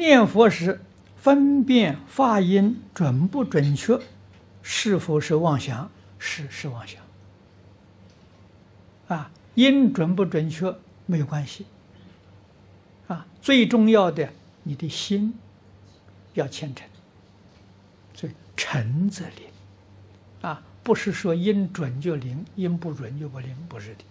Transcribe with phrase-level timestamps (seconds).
[0.00, 0.80] 念佛时
[1.14, 4.00] 分辨发音准不准确，
[4.62, 5.90] 是否是妄想？
[6.18, 7.02] 是，是妄想。
[9.08, 10.74] 啊，音准不准确
[11.04, 11.66] 没有关系。
[13.08, 14.30] 啊，最重要的，
[14.62, 15.34] 你的心
[16.32, 16.88] 要虔诚。
[18.14, 19.46] 所以诚则灵。
[20.40, 24.04] 啊，不是说音准就灵，音不准就不灵，不是的。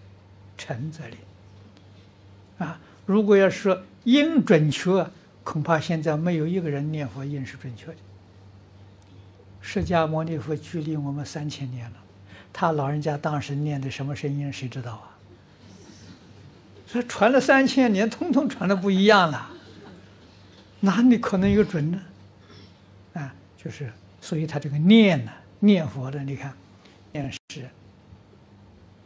[0.56, 1.18] 诚则灵。
[2.60, 5.10] 啊，如果要说音准确，
[5.52, 7.96] 恐怕现在没有一个人念佛音是准确的。
[9.60, 11.98] 释迦牟尼佛距离我们三千年了，
[12.54, 15.18] 他老人家当时念的什么声音，谁知道啊？
[16.86, 19.50] 所以传了三千年，通通传的不一样了，
[20.82, 22.00] 哪里可能有准呢？
[23.14, 26.54] 啊，就是，所以他这个念呢，念佛的，你看，
[27.12, 27.68] 念是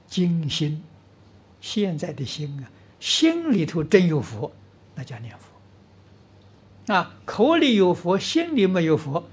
[0.08, 0.84] 精心，
[1.62, 2.68] 现在的心啊，
[3.00, 4.52] 心里头真有佛，
[4.94, 5.53] 那叫念佛。
[6.88, 9.24] 啊，口里有佛，心里没有佛，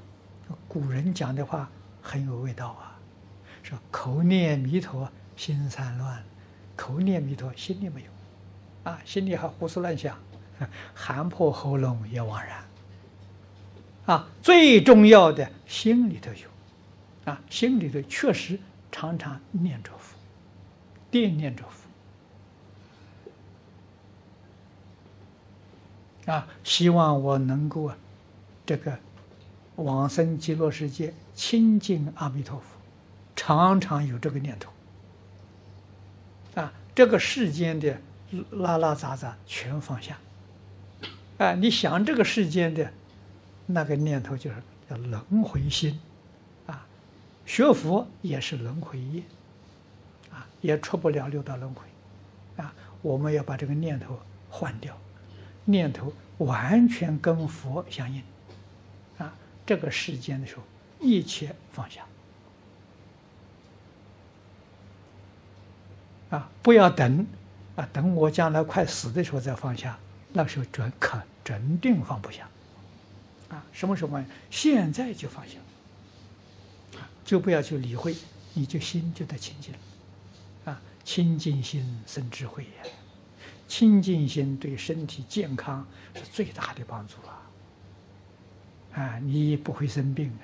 [0.69, 1.69] 古人讲的话
[2.01, 2.97] 很有味道啊，
[3.63, 6.19] 说口念弥陀，心散乱；
[6.77, 8.11] 口念弥陀，心里没有。
[8.85, 10.17] 啊，心里还胡思乱想，
[10.95, 12.65] 喊破喉咙也枉然。
[14.07, 18.59] 啊，最重要的心里头有，啊，心里头确实
[18.93, 20.17] 常常念着佛，
[21.11, 21.90] 惦念着佛。
[26.31, 27.97] 啊，希望我能够啊，
[28.65, 28.99] 这个
[29.77, 32.65] 往生极乐世界，亲近阿弥陀佛，
[33.35, 34.71] 常常有这个念头。
[36.55, 37.97] 啊，这个世间的。
[38.53, 40.17] 拉拉杂杂全放下，
[41.39, 41.53] 啊！
[41.55, 42.89] 你想这个世间的
[43.67, 44.57] 那个念头，就是
[44.89, 45.99] 叫轮回心，
[46.69, 46.87] 啊，
[47.45, 49.25] 学佛也是轮回业，
[50.31, 51.83] 啊，也出不了六道轮回，
[52.63, 52.73] 啊！
[53.03, 54.17] 我们要把这个念头
[54.49, 54.97] 换掉，
[55.65, 58.23] 念头完全跟佛相应，
[59.19, 59.35] 啊！
[59.67, 60.63] 这个世间的时候，
[61.01, 62.05] 一切放下，
[66.31, 66.51] 啊！
[66.63, 67.27] 不要等。
[67.77, 69.99] 啊，等我将来快死的时候再放下，
[70.33, 72.47] 那时候准可准定放不下。
[73.49, 74.29] 啊，什么时候放下？
[74.51, 75.55] 现在就放下。
[76.99, 78.15] 啊，就不要去理会，
[78.53, 79.73] 你就心就得清净。
[80.65, 82.91] 啊，清净心生智慧呀，
[83.71, 87.41] 清净心对身体健康是最大的帮助啊。
[89.01, 90.37] 啊，你不会生病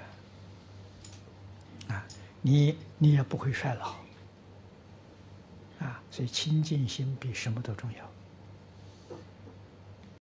[1.89, 2.07] 啊，啊，
[2.41, 3.97] 你你也不会衰老。
[5.81, 8.09] 啊，所以清净心比什么都重要。